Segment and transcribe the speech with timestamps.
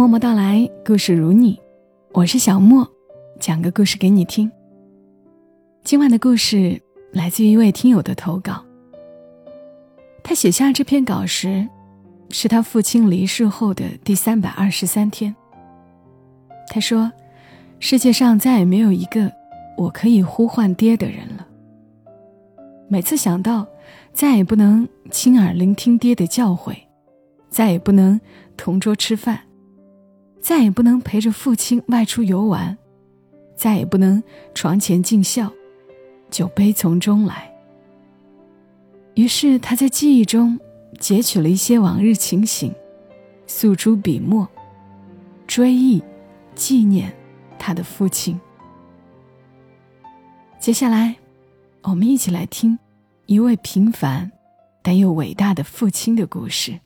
[0.00, 1.60] 默默到来，故事如你，
[2.12, 2.90] 我是小莫，
[3.38, 4.50] 讲个故事给你听。
[5.84, 6.80] 今晚的故事
[7.12, 8.64] 来自于一位听友的投稿。
[10.22, 11.68] 他写下这篇稿时，
[12.30, 15.36] 是他父亲离世后的第三百二十三天。
[16.68, 17.12] 他说
[17.78, 19.30] ：“世界上再也没有一个
[19.76, 21.46] 我可以呼唤爹的人了。
[22.88, 23.66] 每次想到
[24.14, 26.74] 再也不能亲耳聆听爹的教诲，
[27.50, 28.18] 再也不能
[28.56, 29.38] 同桌吃饭，
[30.40, 32.76] 再也不能陪着父亲外出游玩，
[33.54, 34.22] 再也不能
[34.54, 35.50] 床前尽孝，
[36.30, 37.52] 就悲从中来。
[39.14, 40.58] 于是他在记忆中
[40.98, 42.74] 截取了一些往日情形，
[43.46, 44.48] 诉诸笔墨，
[45.46, 46.02] 追忆。”
[46.52, 47.10] 纪念
[47.58, 48.38] 他的父亲。
[50.58, 51.16] 接下来，
[51.80, 52.78] 我们一起来听
[53.24, 54.30] 一位平凡
[54.82, 56.78] 但又伟大的父亲的故事。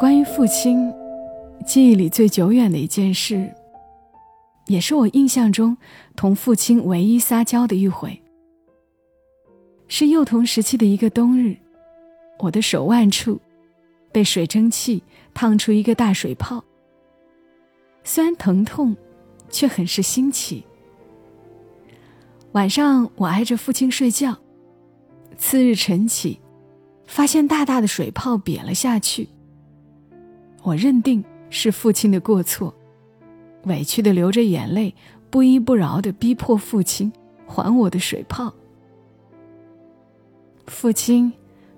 [0.00, 0.90] 关于父亲，
[1.66, 3.54] 记忆里最久远的一件事，
[4.66, 5.76] 也是我印象中
[6.16, 8.18] 同父亲唯一撒娇的一回，
[9.88, 11.54] 是幼童时期的一个冬日，
[12.38, 13.38] 我的手腕处。
[14.10, 15.02] 被水蒸气
[15.34, 16.64] 烫出一个大水泡，
[18.02, 18.96] 虽然疼痛，
[19.50, 20.64] 却很是新奇。
[22.52, 24.34] 晚上我挨着父亲睡觉，
[25.36, 26.40] 次日晨起，
[27.06, 29.28] 发现大大的水泡瘪了下去。
[30.62, 32.74] 我认定是父亲的过错，
[33.64, 34.94] 委屈的流着眼泪，
[35.30, 37.12] 不依不饶的逼迫父亲
[37.46, 38.52] 还我的水泡。
[40.66, 41.32] 父亲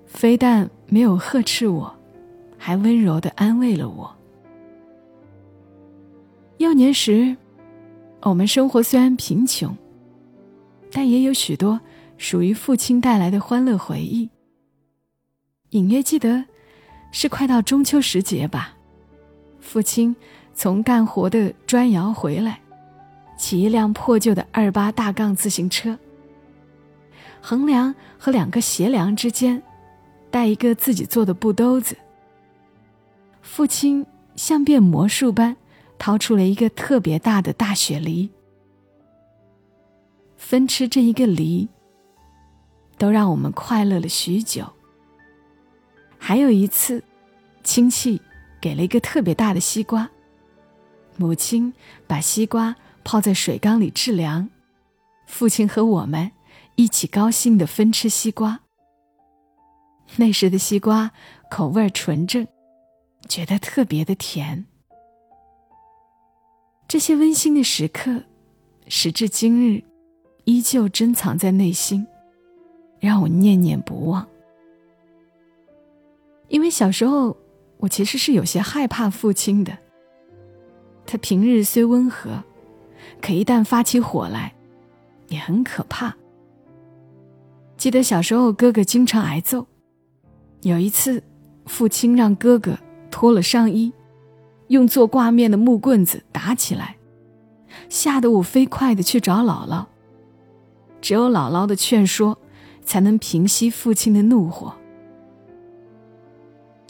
[0.05, 1.93] 非但没有呵斥我。
[2.65, 4.15] 还温柔的安慰了我。
[6.59, 7.35] 幼年时，
[8.21, 9.75] 我们生活虽然贫穷，
[10.89, 11.81] 但也有许多
[12.17, 14.29] 属于父亲带来的欢乐回忆。
[15.71, 16.45] 隐约记得，
[17.11, 18.72] 是快到中秋时节吧，
[19.63, 20.15] 父亲
[20.53, 22.59] 从干活的砖窑回来，
[23.37, 25.97] 骑一辆破旧的二八大杠自行车，
[27.41, 29.63] 横梁和两个斜梁之间，
[30.29, 31.97] 带一个自己做的布兜子。
[33.41, 34.05] 父亲
[34.35, 35.55] 像变魔术般
[35.97, 38.29] 掏出了一个特别大的大雪梨，
[40.37, 41.67] 分吃这一个梨，
[42.97, 44.65] 都让我们快乐了许久。
[46.19, 47.03] 还有一次，
[47.63, 48.21] 亲戚
[48.63, 50.09] 给了一个特别大的西瓜，
[51.17, 51.73] 母亲
[52.07, 54.49] 把西瓜泡在水缸里制凉，
[55.27, 56.31] 父亲和我们
[56.75, 58.61] 一起高兴的分吃西瓜。
[60.15, 61.11] 那时的西瓜
[61.51, 62.47] 口味纯正。
[63.27, 64.65] 觉得特别的甜。
[66.87, 68.21] 这些温馨的时刻，
[68.87, 69.83] 时至今日，
[70.43, 72.05] 依旧珍藏在内心，
[72.99, 74.27] 让我念念不忘。
[76.49, 77.35] 因为小时候，
[77.83, 79.77] 我其实是有些害怕父亲的。
[81.05, 82.41] 他平日虽温和，
[83.21, 84.53] 可一旦发起火来，
[85.27, 86.15] 也很可怕。
[87.75, 89.67] 记得小时候，哥哥经常挨揍。
[90.61, 91.21] 有一次，
[91.65, 92.77] 父亲让哥哥。
[93.11, 93.93] 脱了上衣，
[94.69, 96.95] 用做挂面的木棍子打起来，
[97.89, 99.85] 吓得我飞快的去找姥姥。
[100.99, 102.39] 只有姥姥的劝说，
[102.83, 104.73] 才能平息父亲的怒火。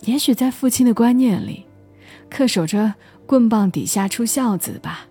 [0.06, 1.66] 也许在父亲的观念里，
[2.30, 2.94] 恪守着
[3.26, 5.08] 棍棒底下出孝子吧。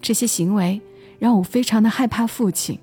[0.00, 0.80] 这些行为
[1.18, 2.78] 让我非常的害怕父亲。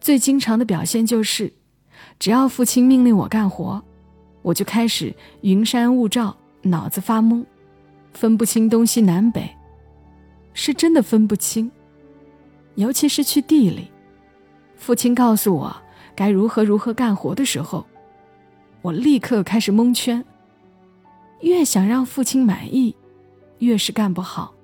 [0.00, 1.52] 最经常的表现就是，
[2.18, 3.82] 只要父亲命令我干活。
[4.42, 7.44] 我就开始云山雾罩，脑子发懵，
[8.12, 9.50] 分不清东西南北，
[10.54, 11.68] 是真的分不清。
[12.76, 13.90] 尤其是去地里，
[14.76, 15.74] 父亲告诉我
[16.14, 17.84] 该如何如何干活的时候，
[18.82, 20.24] 我立刻开始蒙圈。
[21.40, 22.94] 越想让父亲满意，
[23.58, 24.54] 越是干不好，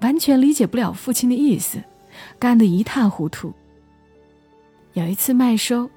[0.00, 1.82] 完全理解不了父亲的意思，
[2.38, 3.52] 干得一塌糊涂。
[4.92, 5.90] 有一次麦收，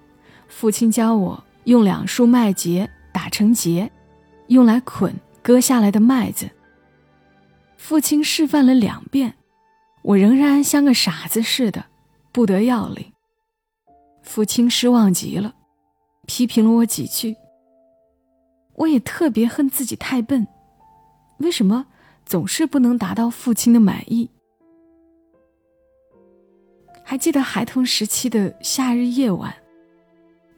[0.48, 1.44] 父亲教我。
[1.66, 3.92] 用两束麦秸打成结，
[4.48, 5.14] 用来捆
[5.44, 6.50] 割下来的麦子。
[7.78, 9.36] 父亲示范了两遍，
[10.02, 11.86] 我仍然像个傻子似的，
[12.32, 13.14] 不得要领。
[14.24, 15.54] 父亲失望极了，
[16.26, 17.36] 批评了我几句。
[18.76, 20.48] 我也特别恨自己太笨，
[21.38, 21.86] 为什么
[22.26, 24.30] 总是不能达到父亲的满意？
[27.04, 29.54] 还记得孩童时期的夏日夜晚。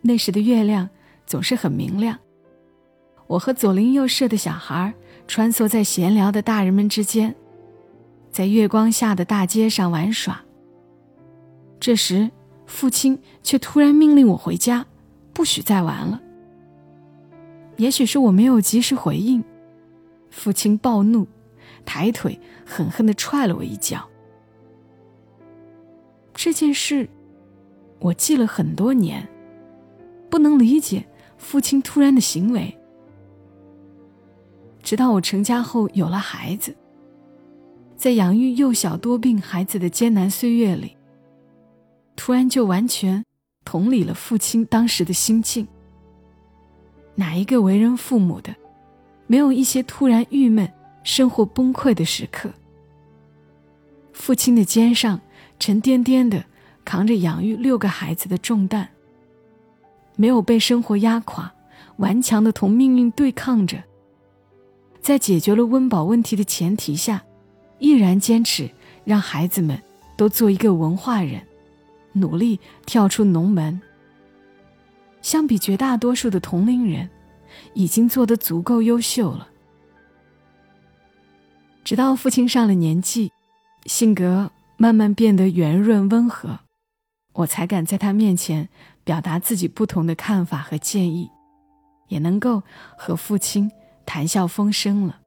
[0.01, 0.87] 那时的月亮
[1.25, 2.19] 总是很明亮，
[3.27, 4.93] 我和左邻右舍的小孩
[5.27, 7.33] 穿梭在闲聊的大人们之间，
[8.29, 10.43] 在月光下的大街上玩耍。
[11.79, 12.29] 这时，
[12.65, 14.85] 父亲却突然命令我回家，
[15.33, 16.21] 不许再玩了。
[17.77, 19.43] 也许是我没有及时回应，
[20.29, 21.27] 父亲暴怒，
[21.83, 24.07] 抬腿狠狠的踹了我一脚。
[26.35, 27.09] 这件事，
[27.99, 29.27] 我记了很多年，
[30.29, 31.05] 不能理解
[31.37, 32.77] 父亲突然的行为。
[34.81, 36.75] 直到我成家后有了孩子，
[37.95, 40.97] 在养育幼小多病孩子的艰难岁月里，
[42.15, 43.23] 突然就完全
[43.65, 45.67] 同理了父亲当时的心境。
[47.15, 48.55] 哪一个为人父母的，
[49.27, 50.71] 没有一些突然郁闷、
[51.03, 52.51] 生活崩溃的时刻？
[54.13, 55.19] 父亲的肩上
[55.59, 56.43] 沉甸甸的
[56.85, 58.87] 扛着养育六个孩子的重担，
[60.15, 61.53] 没有被生活压垮，
[61.97, 63.83] 顽强的同命运对抗着。
[65.01, 67.23] 在解决了温饱问题的前提下，
[67.77, 68.69] 毅然坚持
[69.03, 69.81] 让孩子们
[70.15, 71.45] 都做一个文化人，
[72.13, 73.81] 努力跳出农门。
[75.21, 77.09] 相比绝大多数的同龄人，
[77.73, 79.49] 已经做得足够优秀了。
[81.83, 83.31] 直到父亲上了年纪，
[83.85, 86.59] 性格慢慢变得圆润温和，
[87.33, 88.69] 我才敢在他面前
[89.03, 91.29] 表达自己不同的看法和建议，
[92.07, 92.63] 也能够
[92.97, 93.71] 和父亲。
[94.05, 95.21] 谈笑风生了。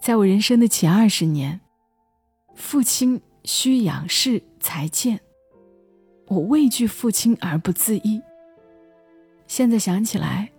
[0.00, 1.60] 在我人生的前二十年，
[2.54, 5.20] 父亲需仰视才见，
[6.26, 8.18] 我畏惧父亲而不自依。
[9.46, 10.50] 现在想起来，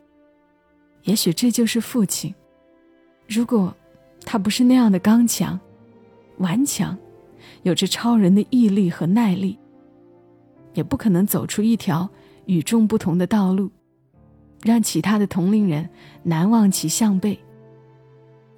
[1.06, 2.34] 也许这就是父亲。
[3.28, 3.76] 如果
[4.24, 5.60] 他不是那样的刚强、
[6.38, 6.96] 顽强，
[7.64, 9.58] 有着超人的毅力和耐力，
[10.76, 12.08] 也不可能走出一条
[12.46, 13.72] 与众不同的道路。
[14.62, 15.90] 让其他的同龄人
[16.22, 17.40] 难望其项背。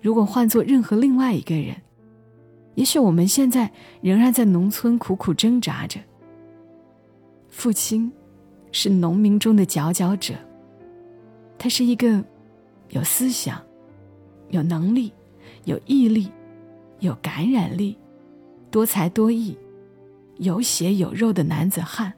[0.01, 1.73] 如果换做任何另外一个人，
[2.77, 3.71] 也许我们现在
[4.01, 5.99] 仍然在农村苦苦挣扎着。
[7.49, 8.11] 父亲
[8.71, 10.35] 是农民中的佼佼者，
[11.57, 12.23] 他是一个
[12.89, 13.59] 有思想、
[14.49, 15.11] 有能力、
[15.63, 16.31] 有毅力、
[16.99, 17.97] 有感染力、
[18.69, 19.57] 多才多艺、
[20.35, 22.13] 有血有肉的男子汉。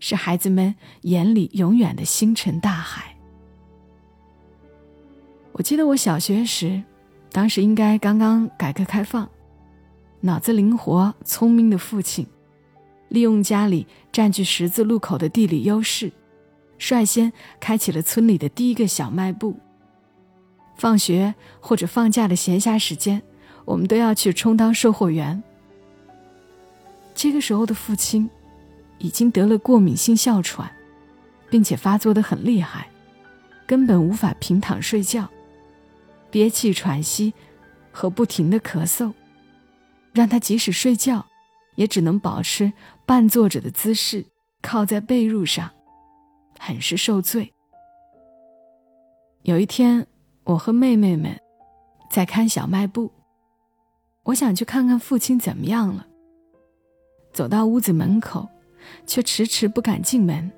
[0.00, 3.16] 是孩子们眼里永远的星辰大海。
[5.52, 6.82] 我记得我小学时，
[7.30, 9.30] 当时应该刚刚改革开放，
[10.22, 12.26] 脑子灵活聪明的父亲，
[13.08, 16.10] 利用家里占据十字路口的地理优势，
[16.78, 19.56] 率先开启了村里的第一个小卖部。
[20.76, 23.22] 放学或者放假的闲暇时间，
[23.64, 25.42] 我们都要去充当售货员。
[27.14, 28.30] 这个时候的父亲。
[28.98, 30.70] 已经得了过敏性哮喘，
[31.50, 32.88] 并且发作的很厉害，
[33.66, 35.28] 根本无法平躺睡觉，
[36.30, 37.34] 憋气喘息
[37.90, 39.12] 和不停的咳嗽，
[40.12, 41.26] 让他即使睡觉，
[41.76, 42.72] 也只能保持
[43.06, 44.24] 半坐着的姿势，
[44.60, 45.70] 靠在被褥上，
[46.58, 47.52] 很是受罪。
[49.42, 50.06] 有一天，
[50.44, 51.38] 我和妹妹们
[52.10, 53.10] 在看小卖部，
[54.24, 56.06] 我想去看看父亲怎么样了。
[57.32, 58.48] 走到屋子门口。
[59.06, 60.50] 却迟迟不敢进门，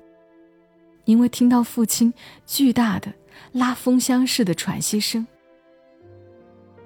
[1.05, 2.11] 因为听到父亲
[2.47, 3.13] 巨大的
[3.51, 5.27] 拉风箱似的喘息声。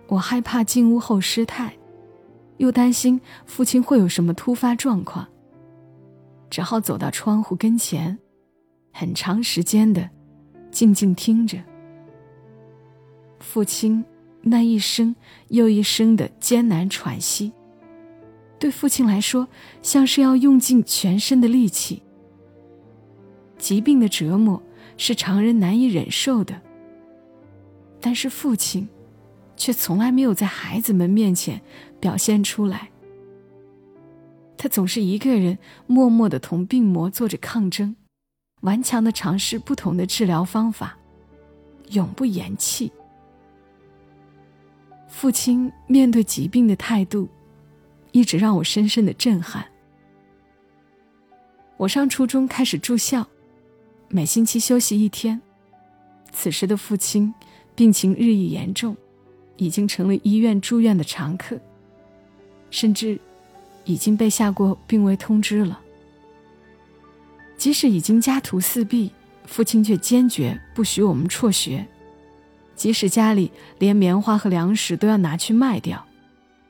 [0.08, 1.74] 我害怕进屋后失态，
[2.60, 5.28] 又担心父亲会有什么突发状况，
[6.50, 8.18] 只好走到窗户跟前，
[8.94, 10.10] 很长时间的
[10.70, 11.58] 静静听着
[13.40, 14.04] 父亲
[14.42, 15.16] 那一声
[15.48, 17.52] 又一声的艰难喘息。
[18.60, 19.48] 对父亲来说，
[19.82, 22.04] 像是要用尽全身的力气。
[23.58, 24.62] 疾病的折磨
[24.98, 26.62] 是常人难以忍受的，
[28.02, 28.88] 但是父亲
[29.56, 31.62] 却从来没有在孩子们面前
[32.00, 32.90] 表现出来。
[34.58, 37.96] 他总是一个人默默的同病魔做着抗争，
[38.62, 40.98] 顽强的尝试不同的治疗方法，
[41.92, 42.92] 永不言弃。
[45.08, 47.28] 父亲面对疾病的态度。
[48.12, 49.64] 一直让我深深的震撼。
[51.78, 53.28] 我上初中开始住校，
[54.08, 55.40] 每星期休息一天。
[56.32, 57.32] 此时的父亲
[57.76, 58.98] 病情日益严重，
[59.58, 61.60] 已经成了医院住院的常客，
[62.72, 63.20] 甚至
[63.86, 65.80] 已经被下过病危通知了。
[67.58, 69.12] 即使已经家徒四壁，
[69.46, 71.86] 父亲却坚决不许我们辍学，
[72.76, 76.06] 即使家里连棉花和粮食都要拿去卖掉。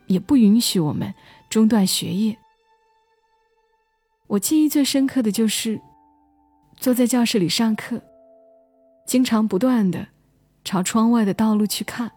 [0.08, 1.14] 也不允许我们
[1.52, 2.36] 中断学业。
[4.26, 5.80] 我记忆最深刻的就是
[6.78, 8.02] 坐在教室里上课，
[9.06, 10.08] 经常不断的
[10.64, 12.12] 朝窗外的道路去看。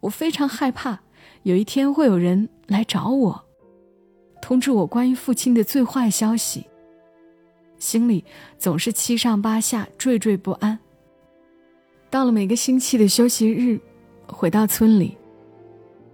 [0.00, 0.98] 我非常害怕
[1.42, 3.44] 有一天会有人来找我，
[4.42, 6.66] 通知我关于父亲的最坏消息。
[7.78, 8.22] 心里
[8.58, 10.78] 总是七上八下、惴惴不安。
[12.10, 13.80] 到了每个星期的休息日，
[14.26, 15.16] 回到村里，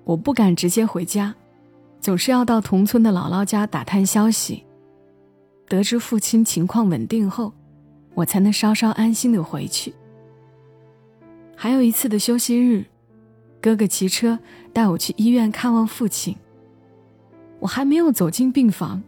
[0.05, 1.35] 我不敢直接回家，
[2.01, 4.63] 总是要到同村的姥姥家打探消息。
[5.69, 7.53] 得知父亲情况稳定后，
[8.15, 9.93] 我才能稍稍安心的回去。
[11.57, 12.85] 还有一次的休息日，
[13.67, 14.39] 哥哥骑车
[14.73, 16.37] 带我去医院看望父亲。
[17.59, 19.03] 我还没有走进病房，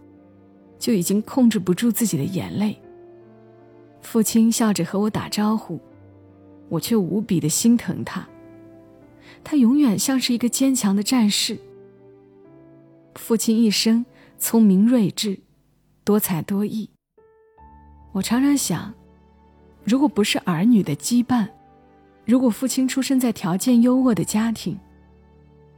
[0.81, 2.77] 就已经控制不住自己的眼泪。
[4.01, 5.79] 父亲笑着和我打招呼。
[6.69, 8.29] 我却无比的心疼他，
[9.45, 11.57] 他永远像是一个坚强的战士。
[13.15, 14.05] 父亲一生
[14.39, 15.39] 聪明睿智，
[16.03, 16.91] 多才多艺。
[18.11, 18.93] 我常常想，
[19.85, 21.47] 如果不是儿女的羁绊，
[22.29, 24.79] 如果父亲出生在条件优渥的家庭，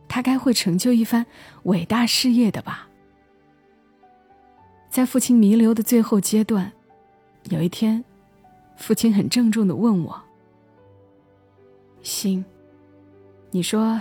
[0.08, 1.24] 他该会成就一番
[1.62, 2.88] 伟大事业的吧。
[4.90, 6.72] 在父亲弥留的最后阶段，
[7.50, 8.04] 有一天，
[8.76, 10.20] 父亲很郑重的问我。
[12.02, 12.44] 心，
[13.52, 14.00] 你说，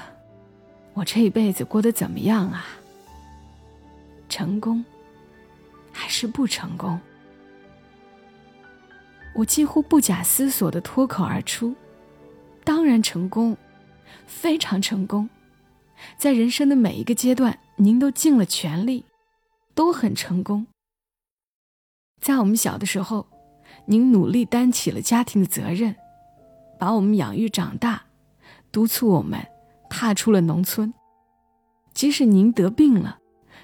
[0.96, 2.66] 我这一辈子过得怎么样啊？
[4.28, 4.84] 成功，
[5.92, 7.00] 还是不成功？
[9.36, 11.76] 我几乎不假思索的脱口而出
[12.70, 13.58] ：“当然成功，
[14.28, 15.28] 非常成功，
[16.20, 19.06] 在人生的每一个阶段，您都尽了全力，
[19.74, 20.68] 都很成功。
[22.22, 23.26] 在我们小的时候，
[23.88, 25.96] 您努力担起了家庭的责任。”
[26.78, 28.04] 把我们养育长大，
[28.72, 29.44] 督促我们
[29.90, 30.94] 踏出了农村。
[31.96, 33.18] 即使您得病了，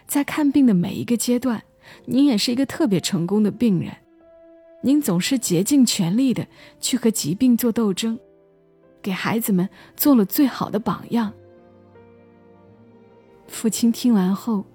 [0.07, 1.61] 在看病的每一个阶段，
[2.05, 3.95] 您也是一个特别成功的病人。
[4.81, 6.47] 您总是竭尽全力的
[6.79, 8.19] 去和疾病做斗争，
[9.05, 11.31] 给孩子们做了最好的榜样。
[13.47, 14.65] 父亲听完后，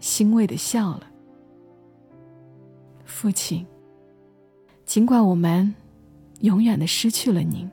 [0.00, 1.06] 欣慰的笑了。
[3.04, 3.66] 父亲，
[4.86, 5.74] 尽管我们。
[6.40, 7.70] 永远的失去了您，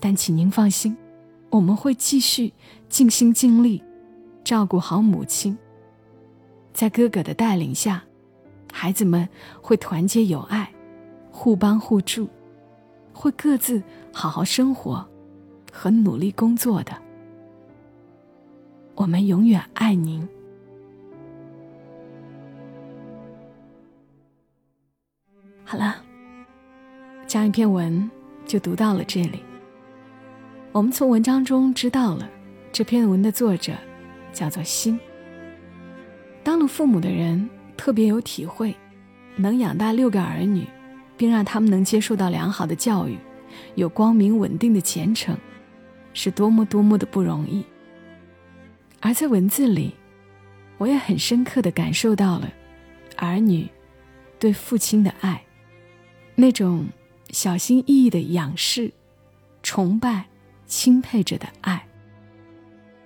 [0.00, 0.96] 但请您放心，
[1.48, 2.52] 我们会继续
[2.88, 3.80] 尽心尽力
[4.42, 5.56] 照顾好母亲。
[6.72, 8.02] 在哥哥的带领下，
[8.72, 9.28] 孩子们
[9.62, 10.68] 会团结友爱，
[11.30, 12.28] 互帮互助，
[13.18, 13.82] 会各自
[14.12, 15.04] 好好生活
[15.72, 16.92] 和努力工作的。
[18.94, 20.26] 我们永远爱您。
[25.64, 25.96] 好了。
[27.26, 28.08] 这样一篇文
[28.46, 29.42] 就读到了这里。
[30.72, 32.26] 我们从文章中知道了，
[32.72, 33.74] 这篇文的作者
[34.32, 34.98] 叫做心。
[36.42, 38.74] 当了父母的人特别有体会，
[39.36, 40.66] 能养大六个儿女，
[41.18, 43.18] 并让他们能接受到良好的教育，
[43.74, 45.36] 有光明稳定的前程，
[46.14, 47.62] 是多么多么的不容易。
[49.00, 49.92] 而在文字里，
[50.78, 52.50] 我也很深刻的感受到了
[53.16, 53.68] 儿女
[54.38, 55.42] 对父亲的爱，
[56.34, 56.86] 那种。
[57.30, 58.90] 小心翼翼的仰视、
[59.62, 60.24] 崇拜、
[60.66, 61.86] 钦佩着的爱。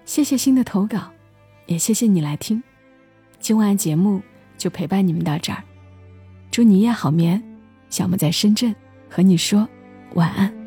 [0.04, 1.10] 谢谢新的投稿，
[1.66, 2.62] 也谢谢你来听。
[3.40, 4.22] 今晚节目
[4.56, 5.64] 就陪伴你们到这儿，
[6.52, 7.51] 祝你夜好眠。
[7.92, 8.74] 小莫在深圳
[9.08, 9.68] 和你说
[10.14, 10.61] 晚安。